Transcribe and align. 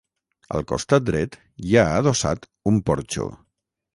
Al 0.59 0.63
costat 0.71 1.05
dret 1.09 1.37
hi 1.67 1.77
ha 1.81 1.85
adossat 1.99 2.49
un 2.73 2.83
porxo. 2.91 3.29